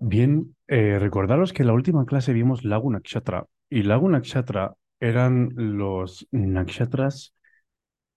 [0.00, 5.50] Bien, eh, recordaros que en la última clase vimos Lago Nakshatra y Lago Nakshatra eran
[5.54, 7.34] los nakshatras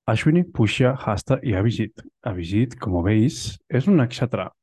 [0.06, 2.02] Ashwini, Pushya, Hasta y Abhijit.
[2.22, 4.54] Abhijit, como veis, es un nakshatra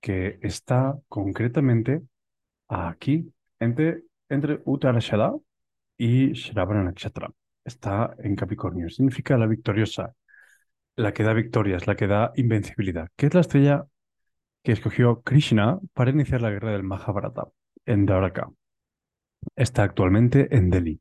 [0.00, 2.02] que está concretamente
[2.68, 5.34] aquí, entre, entre Uttarashada
[5.98, 7.30] y Shravana Nakshatra.
[7.64, 10.14] Está en Capricornio, significa la victoriosa,
[10.96, 13.86] la que da victorias, la que da invencibilidad, que es la estrella
[14.64, 17.48] que escogió Krishna para iniciar la guerra del Mahabharata
[17.84, 18.50] en Dwaraka.
[19.54, 21.00] Está actualmente en Delhi.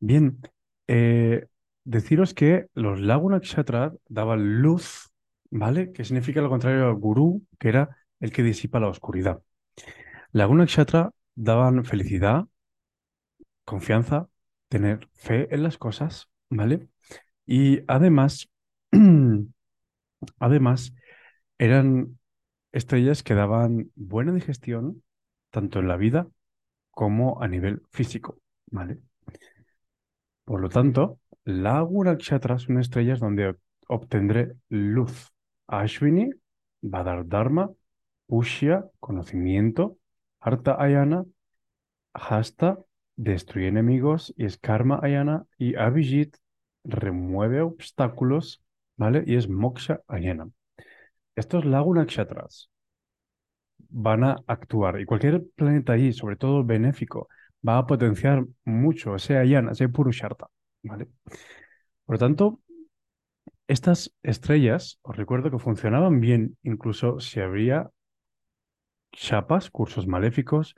[0.00, 0.40] Bien,
[0.88, 1.46] eh,
[1.84, 5.12] deciros que los Laguna Kshatra daban luz,
[5.50, 5.92] ¿vale?
[5.92, 9.40] Que significa lo contrario al gurú, que era el que disipa la oscuridad.
[10.32, 12.46] Laguna Kshatra daban felicidad,
[13.64, 14.28] confianza,
[14.68, 16.88] tener fe en las cosas, ¿vale?
[17.46, 18.48] Y además,
[20.40, 20.94] además,
[21.58, 22.18] eran
[22.72, 25.02] estrellas que daban buena digestión,
[25.50, 26.28] tanto en la vida
[26.90, 28.98] como a nivel físico, ¿vale?
[30.44, 33.56] Por lo tanto, la Nakshatra son estrellas donde
[33.88, 35.32] obtendré luz.
[35.66, 36.30] Ashwini
[36.82, 37.70] va a dar Dharma,
[38.26, 39.98] Pushya, conocimiento,
[40.40, 41.24] Arta Ayana,
[42.12, 42.78] Hasta,
[43.16, 46.36] destruye enemigos, y es Karma Ayana, y Abhijit
[46.84, 48.62] remueve obstáculos,
[48.96, 49.24] ¿vale?
[49.26, 50.50] Y es Moksha Ayana.
[51.36, 52.71] Estos Nakshatras
[53.90, 57.28] van a actuar y cualquier planeta ahí, sobre todo benéfico,
[57.66, 60.48] va a potenciar mucho ese Ayana, ese Purusharta,
[60.82, 61.08] ¿vale?
[62.04, 62.60] Por lo tanto,
[63.68, 67.90] estas estrellas, os recuerdo que funcionaban bien incluso si habría
[69.12, 70.74] chapas, cursos maléficos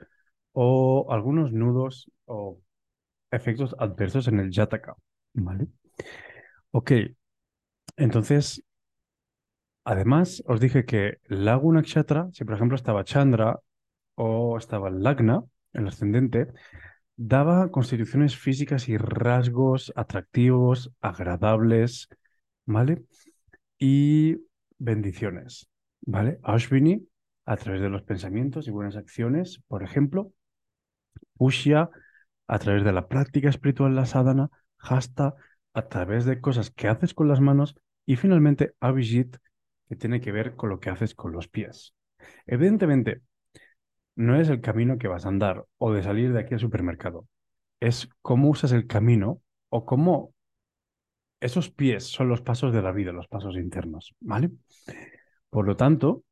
[0.53, 2.59] o algunos nudos o
[3.31, 4.95] efectos adversos en el Yataka,
[5.33, 5.67] ¿vale?
[6.71, 6.91] Ok,
[7.97, 8.64] entonces
[9.85, 13.59] Además, os dije que Lago Nakshatra, si por ejemplo estaba Chandra
[14.15, 16.47] o estaba Lagna, el ascendente,
[17.15, 22.09] daba constituciones físicas y rasgos atractivos, agradables,
[22.65, 23.03] ¿vale?
[23.77, 24.37] Y
[24.79, 25.69] bendiciones,
[26.01, 26.39] ¿vale?
[26.41, 27.07] Ashwini,
[27.45, 30.33] a través de los pensamientos y buenas acciones, por ejemplo.
[31.37, 31.89] Pushya,
[32.47, 34.49] a través de la práctica espiritual, la sadhana.
[34.79, 35.35] Hasta,
[35.73, 37.75] a través de cosas que haces con las manos.
[38.05, 39.37] Y finalmente, Abhijit,
[39.87, 41.93] que tiene que ver con lo que haces con los pies.
[42.45, 43.21] Evidentemente,
[44.15, 47.27] no es el camino que vas a andar o de salir de aquí al supermercado.
[47.79, 50.33] Es cómo usas el camino o cómo
[51.39, 54.51] esos pies son los pasos de la vida, los pasos internos, ¿vale?
[55.49, 56.23] Por lo tanto,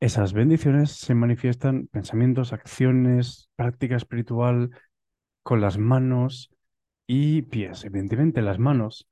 [0.00, 4.70] esas bendiciones se manifiestan pensamientos, acciones, práctica espiritual
[5.42, 6.50] con las manos
[7.06, 7.84] y pies.
[7.84, 9.08] Evidentemente, las manos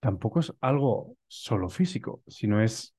[0.00, 2.93] tampoco es algo solo físico, sino es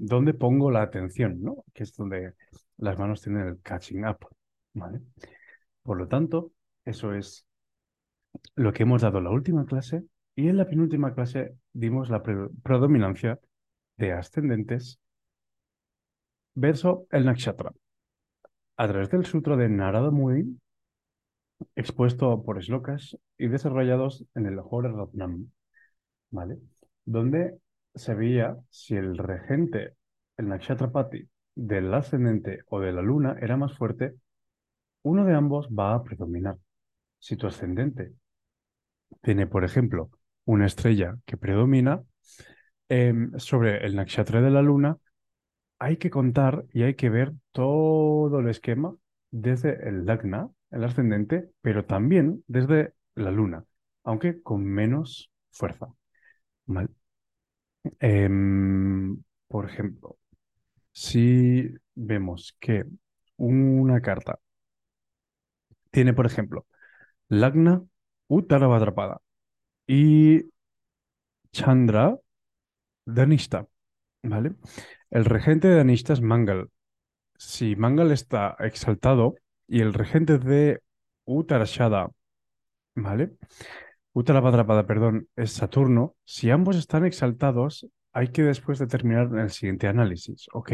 [0.00, 1.64] dónde pongo la atención, ¿no?
[1.72, 2.34] Que es donde
[2.76, 4.18] las manos tienen el catching up,
[4.74, 5.00] ¿vale?
[5.82, 6.52] Por lo tanto,
[6.84, 7.46] eso es
[8.54, 10.02] lo que hemos dado en la última clase
[10.34, 13.38] y en la penúltima clase dimos la predominancia
[13.96, 14.98] de ascendentes
[16.54, 17.72] verso el nakshatra.
[18.76, 20.58] A través del sutra de Narada Muni,
[21.76, 25.50] expuesto por Slokas y desarrollados en el Hora Ratnam,
[26.30, 26.58] ¿vale?
[27.04, 27.58] Donde
[27.94, 29.94] se veía si el regente,
[30.36, 34.14] el Nakshatrapati, del ascendente o de la luna era más fuerte,
[35.02, 36.58] uno de ambos va a predominar.
[37.18, 38.14] Si tu ascendente
[39.22, 40.10] tiene, por ejemplo,
[40.44, 42.02] una estrella que predomina
[42.88, 44.98] em, sobre el nakshatra de la luna,
[45.78, 48.96] hay que contar y hay que ver todo el esquema
[49.30, 53.64] desde el lagna, el ascendente, pero también desde la luna,
[54.04, 55.88] aunque con menos fuerza.
[58.00, 60.16] Em, por ejemplo,
[60.92, 62.84] si vemos que
[63.38, 64.40] una carta
[65.90, 66.66] tiene, por ejemplo,
[67.28, 67.84] Lagna
[68.28, 69.20] Uttaravadrapada
[69.86, 70.44] y
[71.52, 72.18] Chandra
[73.06, 73.66] Danista,
[74.22, 74.54] ¿vale?
[75.10, 76.70] El regente de Danista es Mangal.
[77.38, 79.36] Si Mangal está exaltado
[79.68, 80.82] y el regente de
[81.26, 82.10] Uttarashada,
[82.94, 83.36] ¿vale?
[84.14, 86.14] Uttaravadrapada, perdón, es Saturno.
[86.24, 90.46] Si ambos están exaltados, hay que después determinar el siguiente análisis.
[90.52, 90.72] Ok,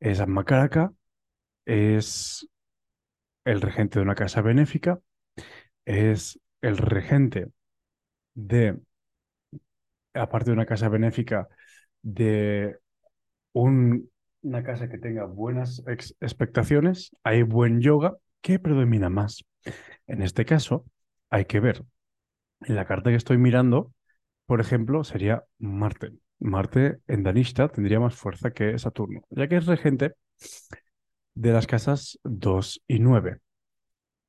[0.00, 0.92] es Makaraka,
[1.64, 2.46] es
[3.46, 5.00] el regente de una casa benéfica,
[5.86, 7.50] es el regente
[8.34, 8.78] de,
[10.12, 11.48] aparte de una casa benéfica,
[12.02, 12.78] de
[13.54, 15.82] una casa que tenga buenas
[16.20, 19.42] expectaciones, hay buen yoga, ¿qué predomina más?
[20.06, 20.84] En este caso,
[21.34, 21.84] hay que ver
[22.60, 23.92] en la carta que estoy mirando,
[24.46, 26.12] por ejemplo, sería Marte.
[26.38, 30.14] Marte en Danishta tendría más fuerza que Saturno, ya que es regente
[31.34, 33.40] de las casas 2 y 9.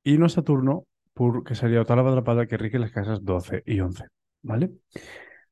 [0.02, 4.06] Y no Saturno, porque sería otra atrapada que rige las casas 12 y 11.
[4.42, 4.72] ¿Vale?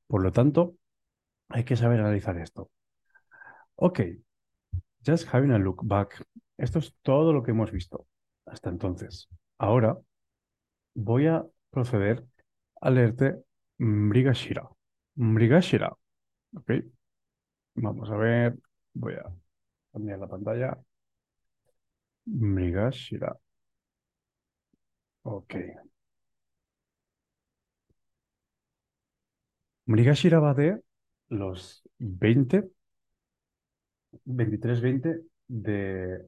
[0.08, 0.74] Por lo tanto,
[1.50, 2.68] hay que saber analizar esto.
[3.76, 4.00] Ok,
[5.06, 6.20] just having a look back.
[6.56, 8.08] Esto es todo lo que hemos visto
[8.44, 9.28] hasta entonces.
[9.56, 9.96] Ahora
[10.94, 12.24] voy a proceder
[12.80, 13.36] a leerte
[13.78, 14.68] Mrigashira.
[15.16, 15.92] Mrigashira.
[16.54, 16.70] Ok.
[17.76, 18.56] Vamos a ver.
[18.94, 19.24] Voy a
[19.92, 20.78] cambiar la pantalla.
[22.26, 23.38] Mrigashira.
[25.24, 25.54] Ok.
[29.86, 30.80] Mrigashira va de
[31.28, 32.70] los 20,
[34.26, 36.26] 23-20 de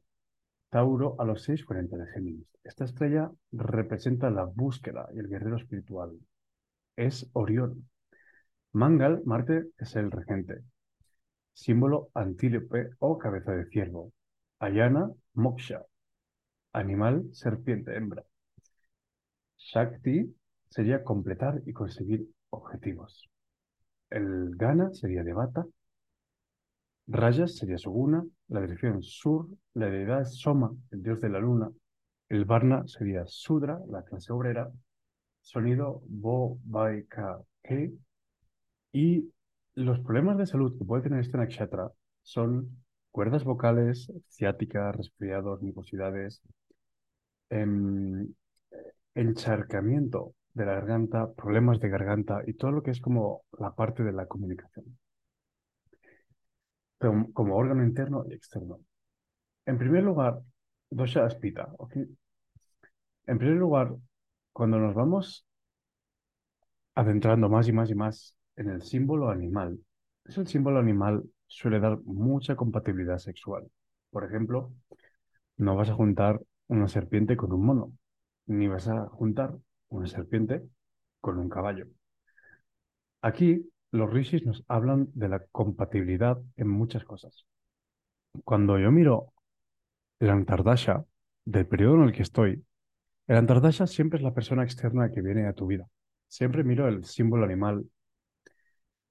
[0.70, 2.46] Tauro a los 6.40 de Géminis.
[2.62, 6.18] Esta estrella representa la búsqueda y el guerrero espiritual.
[6.96, 7.88] Es Orión.
[8.72, 10.62] Mangal, Marte, es el regente.
[11.52, 14.12] Símbolo antílope o cabeza de ciervo.
[14.58, 15.84] Ayana, moksha.
[16.72, 18.24] Animal, serpiente, hembra.
[19.58, 20.34] Shakti
[20.68, 23.28] sería completar y conseguir objetivos.
[24.10, 25.66] El Gana sería Devata.
[27.08, 28.24] Rajas sería Suguna.
[28.48, 29.48] La dirección Sur.
[29.74, 31.70] La deidad es Soma, el dios de la luna.
[32.28, 34.70] El Varna sería Sudra, la clase obrera.
[35.40, 37.92] Sonido Bo, Bai, Ka, Ke.
[38.92, 39.30] Y
[39.74, 41.90] los problemas de salud que puede tener este nakshatra
[42.22, 46.42] son cuerdas vocales, ciática, resfriados, mucosidades,
[47.50, 48.32] em,
[49.14, 54.02] encharcamiento de la garganta, problemas de garganta y todo lo que es como la parte
[54.02, 54.98] de la comunicación,
[56.98, 58.80] como, órgano interno y externo.
[59.66, 60.40] En primer lugar,
[60.90, 61.96] dosha aspita, ¿ok?
[63.26, 63.94] En primer lugar,
[64.52, 65.46] cuando nos vamos
[66.94, 69.78] adentrando más y más y más en el símbolo animal,
[70.24, 73.70] el símbolo animal suele dar mucha compatibilidad sexual.
[74.10, 74.72] Por ejemplo,
[75.56, 77.92] no vas a juntar una serpiente con un mono,
[78.46, 79.54] ni vas a juntar
[79.88, 80.62] una serpiente
[81.20, 81.86] con un caballo.
[83.20, 87.46] Aquí los rishis nos hablan de la compatibilidad en muchas cosas.
[88.44, 89.32] Cuando yo miro
[90.20, 91.04] el Antardasha
[91.44, 92.64] del periodo en el que estoy,
[93.26, 95.86] el Antardasha siempre es la persona externa que viene a tu vida.
[96.28, 97.86] Siempre miro el símbolo animal,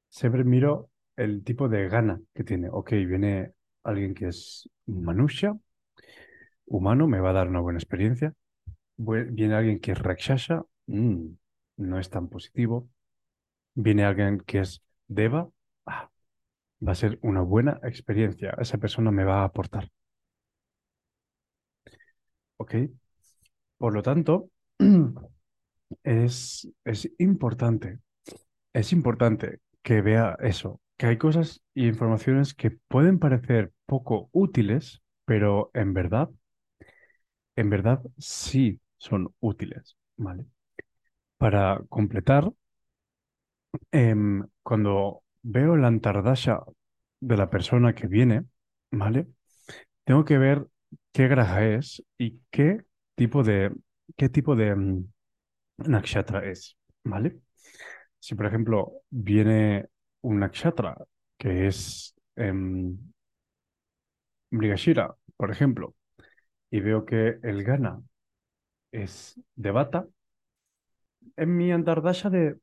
[0.10, 2.69] siempre miro el tipo de gana que tiene.
[2.72, 5.57] Ok, viene alguien que es manusha,
[6.66, 8.33] humano, me va a dar una buena experiencia.
[8.98, 11.25] Viene alguien que es rakshasha, mm,
[11.77, 12.89] no es tan positivo.
[13.75, 15.50] Viene alguien que es deva,
[15.86, 16.10] ah,
[16.88, 18.56] va a ser una buena experiencia.
[18.60, 19.92] Esa persona me va a aportar.
[22.57, 22.75] ¿Ok?
[23.77, 24.50] Por lo tanto,
[26.04, 28.00] es, es importante,
[28.74, 35.01] es importante que vea eso, que hay cosas y informaciones que pueden parecer poco útiles,
[35.25, 36.30] pero en verdad,
[37.56, 40.45] en verdad sí son útiles, ¿vale?
[41.38, 42.51] Para completar,
[43.92, 46.60] em, cuando veo la antardasha
[47.19, 48.45] de la persona que viene,
[48.92, 49.27] ¿vale?
[50.06, 50.68] Tengo que ver
[51.13, 52.80] qué graja es y qué
[53.16, 53.72] tipo de,
[54.18, 55.06] qué tipo de mm,
[55.80, 57.39] nakshatra es, ¿vale?
[58.19, 59.88] Si, por ejemplo, viene
[60.22, 60.98] un nakshatra
[61.38, 62.54] que es eh,
[64.51, 65.96] Mrigashira, por ejemplo,
[66.72, 68.01] y veo que el Gana
[68.91, 70.08] es de Bata,
[71.38, 72.58] en mi Antardasha de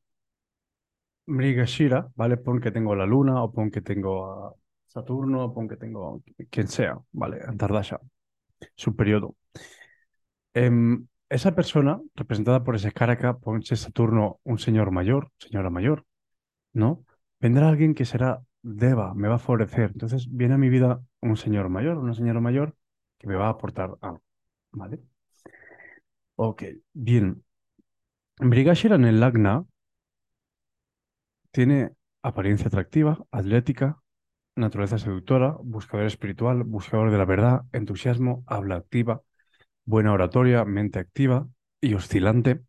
[1.32, 2.36] Mrigashira, ¿vale?
[2.36, 4.54] Pon que tengo la Luna, o pon que tengo a
[4.86, 7.40] Saturno, o pon que tengo quien sea, ¿vale?
[7.46, 7.98] Antardasha,
[8.76, 9.36] su periodo.
[10.54, 16.04] Em, esa persona, representada por ese Karaka, ese Saturno, un señor mayor, señora mayor,
[16.74, 17.04] ¿no?
[17.40, 19.90] Vendrá alguien que será Deva, me va a favorecer.
[19.92, 22.76] Entonces viene a mi vida un señor mayor, una señora mayor
[23.18, 24.22] que me va a aportar algo,
[24.72, 25.00] ¿vale?
[26.36, 27.42] Ok, bien.
[28.38, 29.64] Brigashira en el Lagna
[31.52, 31.92] tiene
[32.22, 34.02] apariencia atractiva, atlética,
[34.56, 39.22] naturaleza seductora, buscador espiritual, buscador de la verdad, entusiasmo, habla activa,
[39.84, 41.48] buena oratoria, mente activa
[41.80, 42.62] y oscilante.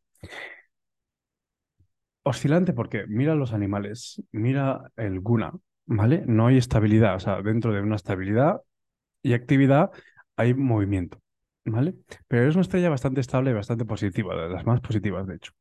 [2.24, 5.52] Oscilante porque mira los animales, mira el guna,
[5.86, 6.24] ¿vale?
[6.26, 8.62] No hay estabilidad, o sea, dentro de una estabilidad
[9.24, 9.92] y actividad
[10.38, 11.22] hay movimiento,
[11.66, 11.96] ¿vale?
[12.28, 15.54] Pero es una estrella bastante estable y bastante positiva, de las más positivas, de hecho.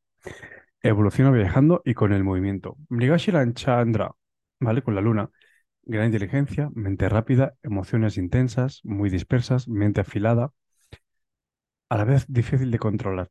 [0.83, 2.77] Evoluciona viajando y con el movimiento.
[2.89, 4.13] Mrigashira Chandra,
[4.61, 4.83] ¿vale?
[4.83, 5.31] Con la luna.
[5.85, 10.53] Gran inteligencia, mente rápida, emociones intensas, muy dispersas, mente afilada,
[11.89, 13.31] a la vez difícil de controlar.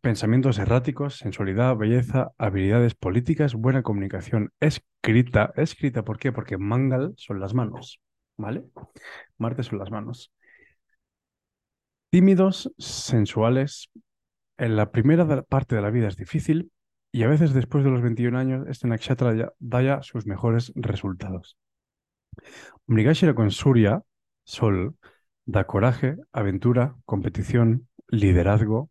[0.00, 5.52] Pensamientos erráticos, sensualidad, belleza, habilidades políticas, buena comunicación, escrita.
[5.56, 6.32] Escrita, ¿por qué?
[6.32, 8.00] Porque Mangal son las manos,
[8.36, 8.64] ¿vale?
[9.38, 10.32] Marte son las manos.
[12.10, 13.90] Tímidos, sensuales.
[14.56, 16.70] En la primera parte de la vida es difícil
[17.10, 20.72] y a veces después de los 21 años este nakshatra ya, da ya sus mejores
[20.74, 21.56] resultados.
[22.86, 24.02] Mrigashira con Surya,
[24.44, 24.96] Sol,
[25.44, 28.90] da coraje, aventura, competición, liderazgo,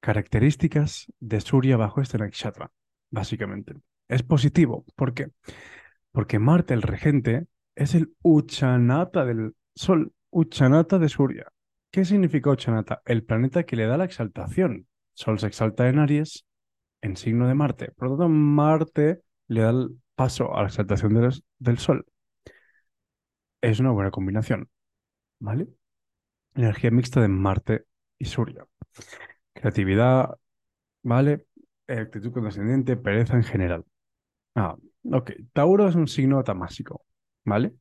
[0.00, 2.70] características de Surya bajo este nakshatra,
[3.10, 3.74] básicamente.
[4.08, 4.84] Es positivo.
[4.94, 5.28] ¿Por qué?
[6.12, 11.46] Porque Marte, el regente, es el Uchanata del Sol, Uchanata de Surya.
[11.90, 13.02] ¿Qué significa Uchanata?
[13.04, 14.86] El planeta que le da la exaltación.
[15.16, 16.44] Sol se exalta en Aries,
[17.00, 17.90] en signo de Marte.
[17.92, 21.14] Por lo tanto, Marte le da el paso a la exaltación
[21.58, 22.04] del, Sol.
[23.62, 24.68] Es una buena combinación,
[25.38, 25.68] ¿vale?
[26.54, 27.86] Energía mixta de Marte
[28.18, 28.66] y Surya.
[29.54, 30.36] Creatividad,
[31.02, 31.46] ¿vale?
[31.88, 33.86] Actitud condescendiente, pereza en general.
[34.54, 34.76] Ah,
[35.12, 35.30] ok.
[35.54, 37.06] Tauro es un signo tamásico,
[37.42, 37.72] ¿vale?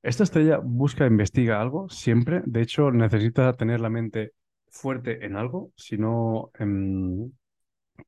[0.00, 2.40] Esta estrella busca, investiga algo siempre.
[2.46, 4.32] De hecho, necesita tener la mente
[4.74, 7.32] fuerte en algo, si no em,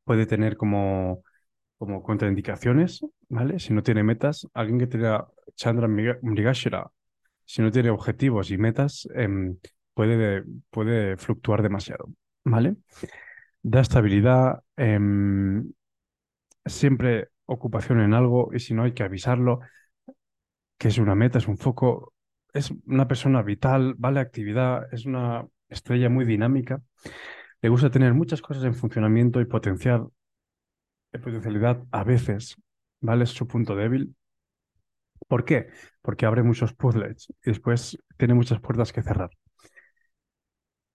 [0.04, 1.22] puede tener como,
[1.78, 3.58] como contraindicaciones, ¿vale?
[3.60, 6.90] Si no tiene metas, alguien que tenga Chandra Mriga- Mrigashira,
[7.44, 9.58] si no tiene objetivos y metas, em,
[9.94, 12.06] puede, puede fluctuar demasiado,
[12.44, 12.76] ¿vale?
[13.62, 15.72] Da estabilidad, em,
[16.66, 19.60] siempre ocupación en algo y si no hay que avisarlo,
[20.78, 22.12] que es una meta, es un foco,
[22.52, 26.82] es una persona vital, vale actividad, es una estrella muy dinámica.
[27.62, 30.06] Le gusta tener muchas cosas en funcionamiento y potenciar
[31.18, 32.56] potencialidad a veces,
[33.00, 33.24] ¿vale?
[33.24, 34.14] Es su punto débil.
[35.28, 35.68] ¿Por qué?
[36.02, 39.30] Porque abre muchos puzzles y después tiene muchas puertas que cerrar.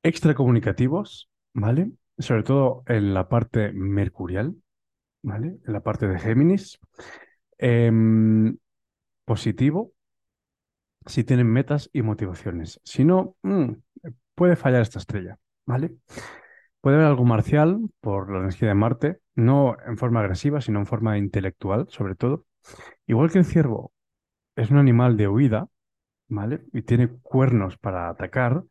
[0.03, 1.91] Extracomunicativos, ¿vale?
[2.17, 4.55] Sobre todo en la parte mercurial,
[5.23, 5.57] ¿vale?
[5.65, 6.79] En la parte de Géminis.
[7.57, 8.57] Em,
[9.25, 9.93] positivo
[11.05, 12.79] si tienen metas y motivaciones.
[12.83, 13.71] Si no, mm,
[14.41, 15.91] puede fallar esta estrella, ¿vale?
[16.81, 20.87] Puede haber algo marcial por la energía de Marte, no en forma agresiva, sino en
[20.87, 22.47] forma intelectual, sobre todo.
[23.05, 23.93] Igual que el ciervo
[24.55, 25.67] es un animal de huida,
[26.27, 26.61] ¿vale?
[26.73, 28.63] Y tiene cuernos para atacar.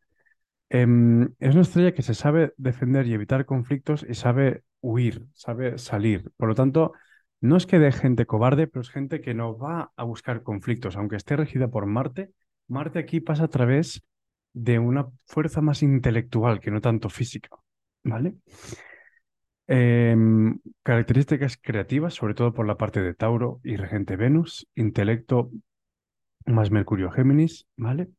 [0.69, 5.77] em, es una estrella que se sabe defender y evitar conflictos y sabe huir, sabe
[5.77, 6.31] salir.
[6.35, 6.91] Por lo tanto,
[7.39, 10.97] no es que de gente cobarde, pero es gente que no va a buscar conflictos,
[10.97, 12.33] aunque esté regida por Marte.
[12.67, 14.03] Marte aquí pasa a través
[14.53, 17.49] de una fuerza más intelectual que no tanto física,
[18.03, 18.35] ¿vale?
[19.67, 25.49] Em, características creativas, sobre todo por la parte de Tauro y regente Venus, intelecto
[26.45, 28.09] más Mercurio Géminis, ¿vale?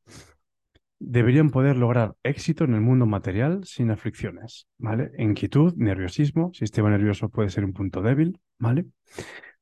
[0.98, 5.10] Deberían poder lograr éxito en el mundo material sin aflicciones, ¿vale?
[5.18, 8.86] Inquietud, nerviosismo, sistema nervioso puede ser un punto débil, ¿vale?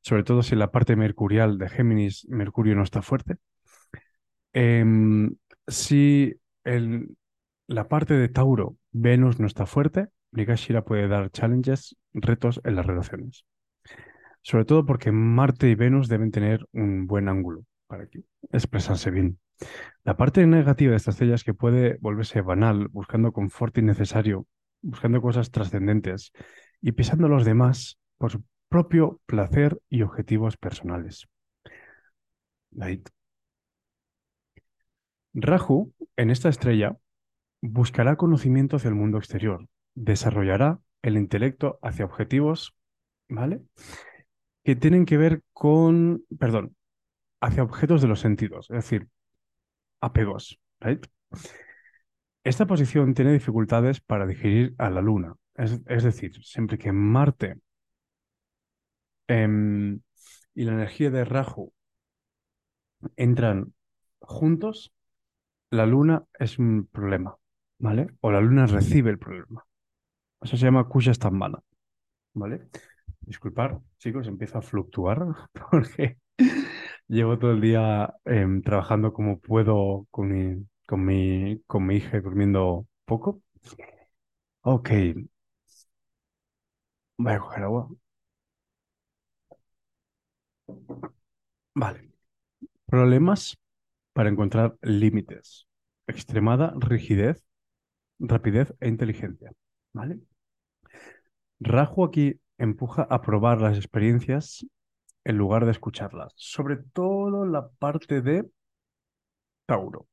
[0.03, 3.37] Sobre todo si la parte mercurial de Géminis, Mercurio no está fuerte.
[4.53, 5.35] Em,
[5.67, 7.17] si el-
[7.67, 12.87] la parte de Tauro, Venus no está fuerte, Mrigashira puede dar challenges, retos en las
[12.87, 13.45] relaciones.
[14.43, 19.38] Sobre todo porque Marte y Venus deben tener un buen ángulo para que expresarse bien.
[20.05, 24.47] La parte negativa de esta estrella es que puede volverse banal, buscando confort innecesario,
[24.81, 26.33] buscando cosas trascendentes
[26.81, 31.29] y pisando a los demás por su propio placer y objetivos personales.
[35.35, 36.97] Rahu, en esta estrella,
[37.63, 42.75] buscará conocimiento hacia el mundo exterior, desarrollará el intelecto hacia objetivos,
[43.29, 43.63] ¿vale?
[44.65, 46.77] Que tienen que ver con, perdón,
[47.41, 49.09] hacia objetos de los sentidos, es decir,
[50.01, 50.61] apegos.
[52.45, 57.61] Esta posición tiene dificultades para digerir a la Luna, es, decir, siempre que Marte
[59.29, 60.01] em,
[60.55, 61.73] y la energía de Rahu
[63.17, 63.75] entran
[64.21, 64.93] juntos,
[65.71, 67.37] la Luna es un problema,
[67.79, 68.09] ¿vale?
[68.21, 69.65] O la Luna recibe el problema.
[70.43, 71.61] Eso se llama Kusha Stambhana,
[72.35, 72.69] ¿vale?
[73.21, 75.21] Disculpar, chicos, empiezo a fluctuar
[75.71, 76.19] porque
[77.09, 82.21] llevo todo el día em, trabajando como puedo con mi, con mi, con mi hija
[82.21, 83.43] durmiendo poco.
[84.62, 84.91] Ok,
[87.19, 87.89] voy a coger agua.
[91.75, 92.11] Vale.
[92.87, 93.57] Problemas
[94.12, 95.67] para encontrar límites.
[96.07, 97.43] Extremada rigidez,
[98.19, 99.52] rapidez e inteligencia.
[99.93, 100.19] ¿Vale?
[101.61, 104.67] Rahu aquí empuja a probar las experiencias
[105.25, 106.33] en lugar de escucharlas.
[106.37, 108.49] Sobre todo la parte de
[109.67, 110.09] Tauro.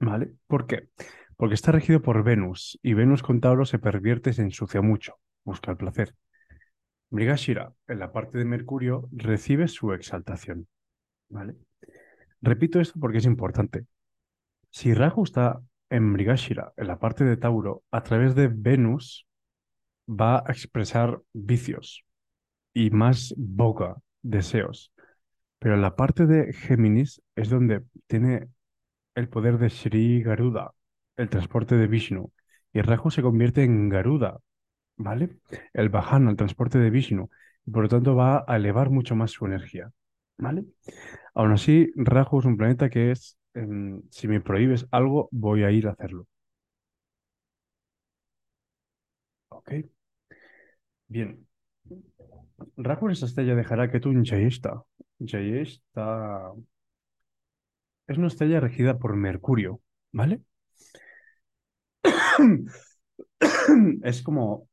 [0.00, 0.32] ¿Vale?
[0.46, 0.88] ¿Por qué?
[1.36, 5.16] Porque está regido por Venus y Venus con Tauro se pervierte se ensucia mucho.
[5.44, 6.14] Busca el placer.
[7.10, 10.68] Mrigashira, en la parte de Mercurio, recibe su exaltación.
[11.28, 11.54] ¿Vale?
[12.40, 13.86] Repito esto porque es importante.
[14.70, 19.26] Si Rahu está en Mrigashira, en la parte de Tauro, a través de Venus,
[20.08, 22.04] va a expresar vicios
[22.72, 24.92] y más boga, deseos.
[25.58, 28.48] Pero en la parte de Géminis es donde tiene
[29.14, 30.72] el poder de Sri Garuda,
[31.16, 32.30] el transporte de Vishnu.
[32.72, 34.38] Y Rahu se convierte en Garuda,
[34.96, 35.38] ¿vale?
[35.72, 37.28] El Vahana, el transporte de Vishnu.
[37.66, 39.90] Y por lo tanto va a elevar mucho más su energía,
[40.38, 40.64] ¿vale?
[41.34, 45.70] Aún así, Rahu es un planeta que es, em, si me prohíbes algo, voy a
[45.72, 46.26] ir a hacerlo.
[49.50, 49.72] ¿Ok?
[51.08, 51.46] Bien.
[52.76, 54.82] Rahu es esta estrella dejará que tú en Jayeshta.
[55.20, 56.52] Jayeshta
[58.08, 59.80] es una estrella regida por Mercurio,
[60.12, 60.42] ¿vale?
[64.02, 64.68] Es como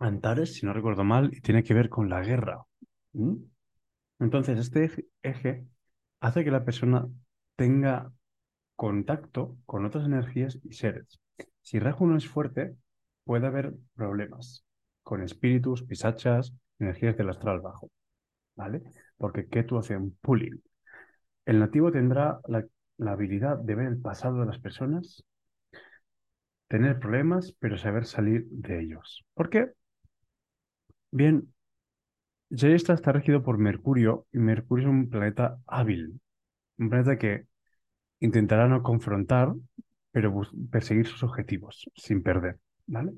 [0.00, 2.64] Antares, si no recuerdo mal, y tiene que ver con la guerra.
[4.18, 5.66] Entonces, este eje,
[6.20, 7.06] hace que la persona
[7.56, 8.12] tenga
[8.76, 11.20] contacto con otras energías y seres.
[11.62, 12.76] Si Rahu no es fuerte,
[13.24, 14.64] puede haber problemas
[15.02, 17.90] con espíritus, pisachas, energías del astral bajo,
[18.56, 18.82] ¿vale?
[19.18, 20.62] Porque Ketu hace un pulling.
[21.46, 22.66] El nativo tendrá la,
[22.98, 25.24] la habilidad de ver el pasado de las personas,
[26.68, 29.24] tener problemas, pero saber salir de ellos.
[29.34, 29.72] ¿Por qué?
[31.10, 31.52] Bien,
[32.50, 36.20] Jayesta está regido por Mercurio y Mercurio es un planeta hábil,
[36.78, 37.46] un planeta que
[38.20, 39.52] intentará no confrontar,
[40.12, 43.12] pero perseguir sus objetivos sin perder, ¿vale?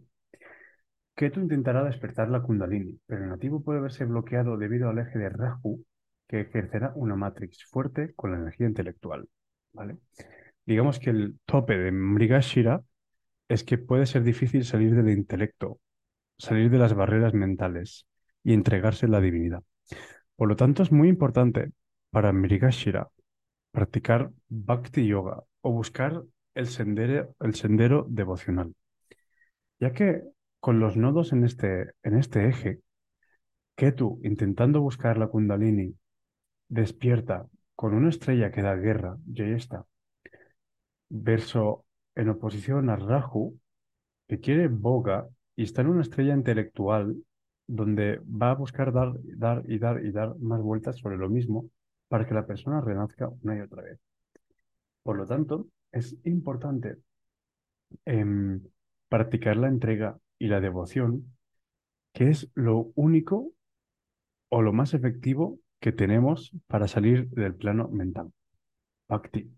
[1.15, 5.29] Ketu intentará despertar la Kundalini, pero el nativo puede verse bloqueado debido al eje de
[5.29, 5.85] Rahu,
[6.27, 9.29] que ejercerá una matrix fuerte con la energía intelectual,
[9.73, 9.99] ¿vale?
[10.65, 12.83] Digamos que el tope de Mrigashira
[13.49, 15.81] es que puede ser difícil salir del intelecto,
[16.39, 18.07] salir de las barreras mentales
[18.43, 19.63] y entregarse a la divinidad.
[20.37, 21.73] Por lo tanto, es muy importante
[22.11, 23.09] para Mrigashira
[23.71, 26.23] practicar Bhakti Yoga o buscar
[26.55, 28.75] el sendero, devocional,
[29.79, 30.23] ya que
[30.61, 32.81] con los nodos en este, en este eje,
[33.77, 35.95] Ketu, intentando buscar la Kundalini,
[36.69, 37.47] despierta
[37.77, 39.87] con una estrella que da guerra, Jayesta,
[41.09, 41.85] verso
[42.17, 43.57] en oposición a Rahu,
[44.27, 47.17] que quiere boga y está en una estrella intelectual
[47.69, 51.71] donde va a buscar dar, dar y dar y dar más vueltas sobre lo mismo
[52.09, 54.01] para que la persona renazca una y otra vez.
[55.03, 56.97] Por lo tanto, es importante
[58.05, 58.63] em,
[59.09, 61.37] practicar la entrega y la devoción,
[62.13, 63.53] que es lo único
[64.49, 68.33] o lo más efectivo que tenemos para salir del plano mental.
[69.09, 69.51] Bhakti.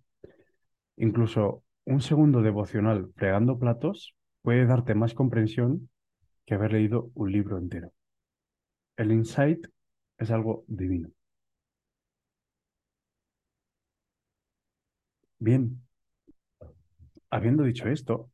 [0.96, 5.88] Incluso un segundo devocional fregando platos puede darte más comprensión
[6.44, 7.92] que haber leído un libro entero.
[9.00, 9.66] El insight
[10.18, 11.10] es algo divino.
[15.40, 15.80] Bien,
[17.30, 18.30] habiendo dicho esto,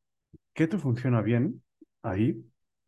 [0.54, 1.62] Ketu funciona bien
[2.02, 2.44] ahí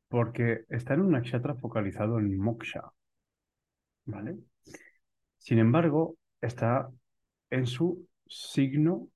[0.09, 2.93] porque está en un nakshatra focalizado en moksha,
[4.07, 4.39] ¿vale?
[5.39, 6.91] Sin embargo, está
[7.51, 9.09] en su signo.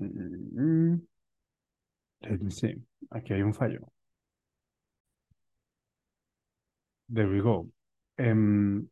[0.00, 1.00] Mm,
[2.22, 2.74] let me see.
[3.10, 3.80] Aquí hay un fallo.
[7.12, 7.68] There we go.
[8.16, 8.88] Em,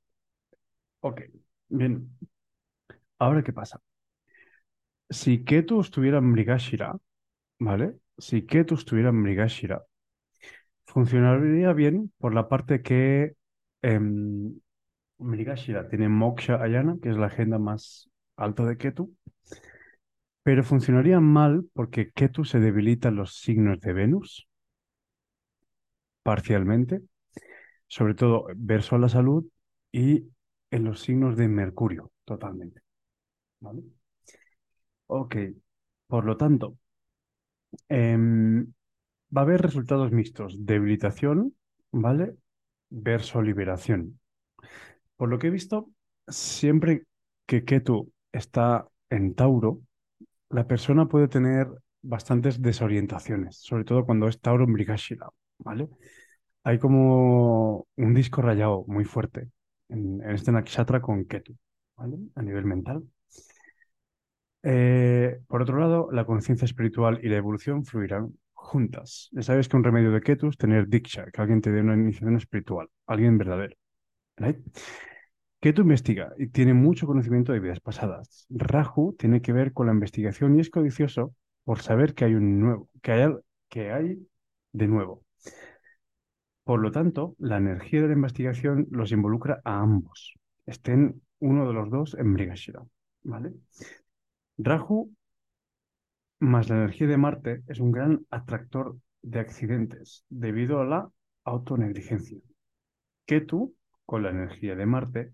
[1.01, 1.21] ok,
[1.69, 2.09] bien.
[3.19, 3.81] Ahora, ¿qué pasa?
[5.11, 6.97] Si Ketu estuviera en Mrigashira,
[7.61, 7.97] ¿vale?
[8.19, 9.85] Si Ketu estuviera en Mrigashira,
[10.87, 13.35] funcionaría bien por la parte que
[13.83, 14.59] em,
[15.19, 19.15] Mrigashira tiene Moksha Ayana, que es la agenda más alta de Ketu,
[20.43, 24.49] pero funcionaría mal porque Ketu se debilita los signos de Venus,
[26.23, 27.03] parcialmente,
[27.89, 29.47] sobre todo verso a la salud
[29.93, 30.29] y
[30.71, 32.83] en los signos de Mercurio, totalmente.
[33.61, 33.83] ¿Vale?
[35.07, 35.37] Ok,
[36.07, 36.79] por lo tanto,
[37.89, 38.73] em,
[39.37, 41.55] va a haber resultados mixtos, debilitación,
[41.93, 42.37] ¿vale?
[42.91, 44.21] Verso liberación.
[45.17, 45.91] Por lo que he visto,
[46.27, 47.05] siempre
[47.47, 49.81] que Ketu está en Tauro,
[50.51, 51.69] la persona puede tener
[52.03, 54.75] bastantes desorientaciones, sobre todo cuando es Tauro en
[55.59, 55.89] ¿vale?
[56.69, 59.49] Hay como un disco rayado muy fuerte
[59.89, 61.57] en, este nakshatra con Ketu,
[61.97, 62.19] ¿vale?
[62.35, 63.05] A nivel mental.
[64.63, 69.31] Eh, por otro lado, la conciencia espiritual y la evolución fluirán juntas.
[69.33, 71.95] Ya sabes que un remedio de Ketu es tener Diksha, que alguien te dé una
[71.95, 73.75] iniciación espiritual, alguien verdadero.
[75.61, 78.45] Ketu investiga y tiene mucho conocimiento de vidas pasadas.
[78.51, 82.61] Rahu tiene que ver con la investigación y es codicioso por saber que hay un
[82.61, 84.19] nuevo, que hay
[84.73, 85.25] de nuevo.
[86.69, 90.35] Por lo tanto, la energía de la investigación los involucra a ambos,
[90.67, 92.83] estén uno de los dos en Mrigashira,
[93.23, 93.55] ¿vale?
[94.59, 95.11] Rahu
[96.41, 101.09] más la energía de Marte es un gran atractor de accidentes debido a la
[101.45, 102.39] autonegligencia.
[103.25, 105.33] Ketu, con la energía de Marte,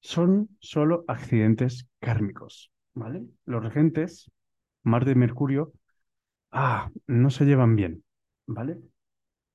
[0.00, 3.22] son solo accidentes kármicos, ¿vale?
[3.44, 4.32] Los regentes,
[4.82, 5.72] Marte y Mercurio,
[6.50, 8.02] ah, no se llevan bien,
[8.46, 8.78] ¿vale?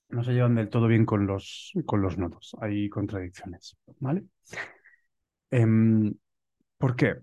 [0.09, 4.23] No se llevan del todo bien con los, con los nodos, hay contradicciones, ¿vale?
[5.51, 6.13] Em,
[6.77, 7.15] ¿por qué?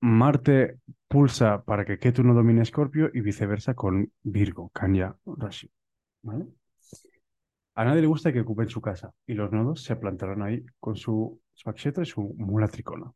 [0.00, 5.70] Marte pulsa para que Ketu no domine Escorpio y viceversa con Virgo, Kanya, Rashi,
[6.22, 6.46] ¿vale?
[7.74, 10.96] A nadie le gusta que ocupen su casa y los nodos se plantarán ahí con
[10.96, 13.12] su Svakshetra y su mula tricona.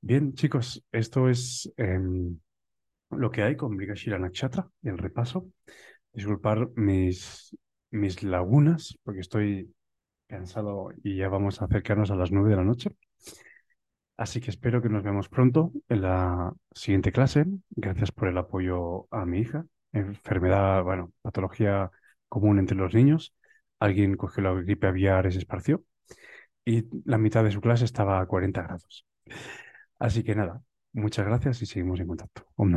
[0.00, 2.38] Bien, chicos, esto es em,
[3.10, 5.48] lo que hay con Mrigashira Nakshatra y el repaso.
[6.12, 7.56] Disculpar mis,
[7.90, 9.74] mis lagunas porque estoy
[10.26, 12.90] cansado y ya vamos a acercarnos a las nueve de la noche.
[14.16, 17.44] Así que espero que nos veamos pronto en la siguiente clase.
[17.70, 19.64] Gracias por el apoyo a mi hija.
[19.92, 21.90] Enfermedad, bueno, patología
[22.28, 23.34] común entre los niños.
[23.78, 25.84] Alguien cogió la gripe aviar y se esparció.
[26.64, 29.06] Y la mitad de su clase estaba a 40 grados.
[29.98, 32.46] Así que nada, muchas gracias y seguimos en contacto.
[32.56, 32.70] Om.